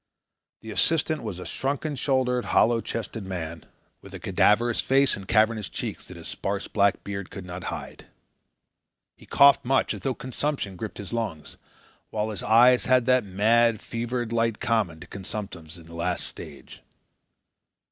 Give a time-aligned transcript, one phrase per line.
[0.61, 3.65] The assistant was a shrunken shouldered, hollow chested man,
[4.01, 8.07] with a cadaverous face and cavernous cheeks that his sparse black beard could not hide.
[9.15, 11.55] He coughed much, as though consumption gripped his lungs,
[12.09, 16.81] while his eyes had that mad, fevered light common to consumptives in the last stage.